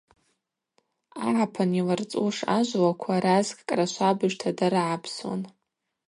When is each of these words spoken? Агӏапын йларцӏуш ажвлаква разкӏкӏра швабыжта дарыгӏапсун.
Агӏапын 1.25 1.69
йларцӏуш 1.79 2.37
ажвлаква 2.57 3.15
разкӏкӏра 3.25 3.85
швабыжта 3.93 4.49
дарыгӏапсун. 4.57 5.41